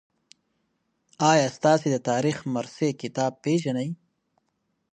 آیا 1.31 1.47
تاسي 1.63 1.87
د 1.91 1.97
تاریخ 2.09 2.37
مرصع 2.53 2.89
کتاب 3.01 3.31
پېژنئ؟ 3.43 3.89